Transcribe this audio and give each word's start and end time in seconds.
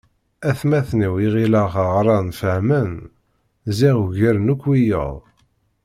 Atmaten-iw 0.49 1.15
i 1.25 1.27
ɣileɣ 1.33 1.71
ɣran 1.95 2.27
fehmen 2.39 2.91
ziɣ 3.77 3.95
ugaren 4.03 4.51
akk 4.53 4.63
wiyaḍ. 4.67 5.17